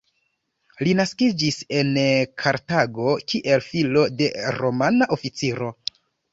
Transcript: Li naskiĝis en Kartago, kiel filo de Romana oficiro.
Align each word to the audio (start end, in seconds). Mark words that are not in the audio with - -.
Li 0.87 0.95
naskiĝis 0.99 1.59
en 1.81 1.91
Kartago, 2.45 3.13
kiel 3.35 3.63
filo 3.69 4.09
de 4.25 4.33
Romana 4.59 5.13
oficiro. 5.21 5.73